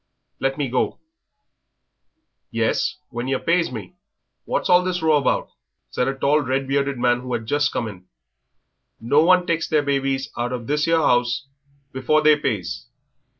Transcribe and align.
Let 0.39 0.57
me 0.57 0.67
go." 0.67 0.97
"Yes, 2.49 2.95
when 3.11 3.27
yer 3.27 3.37
pays 3.37 3.71
me." 3.71 3.93
"What's 4.45 4.67
all 4.67 4.83
this 4.83 5.03
row 5.03 5.17
about?" 5.17 5.51
said 5.91 6.07
a 6.07 6.15
tall, 6.15 6.41
red 6.41 6.67
bearded 6.67 6.97
man 6.97 7.19
who 7.19 7.31
had 7.33 7.45
just 7.45 7.71
come 7.71 7.87
in; 7.87 8.05
"no 8.99 9.23
one 9.23 9.45
takes 9.45 9.67
their 9.67 9.83
babies 9.83 10.31
out 10.35 10.53
of 10.53 10.65
this 10.65 10.87
'ere 10.87 10.97
'ouse 10.99 11.45
before 11.93 12.23
they 12.23 12.35
pays. 12.35 12.87